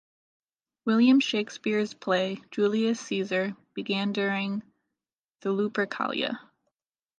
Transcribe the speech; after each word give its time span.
William 0.85 1.19
Shakespeare's 1.19 1.93
play 1.93 2.41
"Julius 2.49 2.99
Caesar" 3.01 3.55
begins 3.75 4.13
during 4.13 4.63
the 5.41 5.49
Lupercalia. 5.51 6.39